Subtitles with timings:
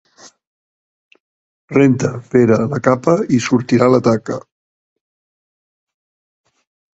[1.75, 4.39] Renta, Pere, la capa i sortirà la taca.